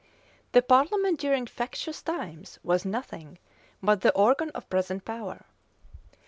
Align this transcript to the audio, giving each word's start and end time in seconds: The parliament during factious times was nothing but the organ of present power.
The 0.53 0.63
parliament 0.63 1.19
during 1.19 1.45
factious 1.45 2.01
times 2.01 2.57
was 2.63 2.85
nothing 2.85 3.37
but 3.83 4.01
the 4.01 4.11
organ 4.13 4.49
of 4.55 4.67
present 4.67 5.05
power. 5.05 5.45